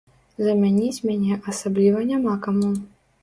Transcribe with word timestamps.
Замяніць 0.45 1.03
мяне 1.09 1.37
асабліва 1.53 2.01
няма 2.13 2.33
каму. 2.47 2.73